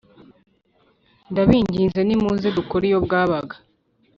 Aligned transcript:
Ndabinginze 1.31 1.99
nimuze 2.03 2.47
dukore 2.57 2.83
iyo 2.89 2.99
bwabaga 3.05 3.55